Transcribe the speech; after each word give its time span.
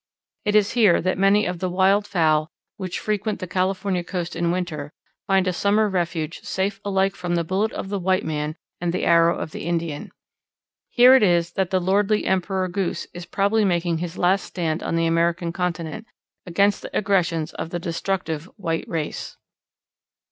It 0.45 0.55
is 0.55 0.71
here 0.71 0.99
that 0.99 1.19
many 1.19 1.45
of 1.45 1.59
the 1.59 1.69
wild 1.69 2.07
fowl, 2.07 2.49
which 2.77 2.97
frequent 2.97 3.37
the 3.37 3.45
California 3.45 4.03
coast 4.03 4.35
in 4.35 4.49
winter, 4.51 4.91
find 5.27 5.47
a 5.47 5.53
summer 5.53 5.87
refuge 5.87 6.41
safe 6.41 6.81
alike 6.83 7.15
from 7.15 7.35
the 7.35 7.43
bullet 7.43 7.71
of 7.73 7.89
the 7.89 7.99
white 7.99 8.25
man 8.25 8.55
and 8.79 8.91
the 8.91 9.05
arrow 9.05 9.37
of 9.37 9.51
the 9.51 9.61
Indian. 9.67 10.09
Here 10.89 11.13
it 11.13 11.21
is 11.21 11.51
that 11.51 11.69
the 11.69 11.79
lordly 11.79 12.25
Emperor 12.25 12.67
Goose 12.67 13.05
is 13.13 13.27
probably 13.27 13.63
making 13.63 13.99
his 13.99 14.17
last 14.17 14.43
stand 14.45 14.81
on 14.81 14.95
the 14.95 15.05
American 15.05 15.53
continent 15.53 16.07
against 16.47 16.81
the 16.81 16.97
aggressions 16.97 17.53
of 17.53 17.69
the 17.69 17.77
destructive 17.77 18.45
white 18.57 18.87
race. 18.87 19.37